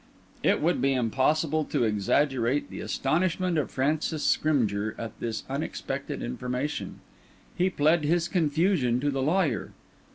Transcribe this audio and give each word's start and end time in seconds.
It 0.41 0.63
would 0.63 0.81
be 0.81 0.93
impossible 0.95 1.63
to 1.65 1.83
exaggerate 1.83 2.71
the 2.71 2.79
astonishment 2.81 3.59
of 3.59 3.69
Francis 3.69 4.23
Scrymgeour 4.23 4.95
at 4.97 5.11
this 5.19 5.43
unexpected 5.47 6.23
information. 6.23 7.01
He 7.55 7.69
pled 7.69 8.01
this 8.01 8.27
confusion 8.27 8.99
to 8.99 9.11
the 9.11 9.21
lawyer. 9.21 9.73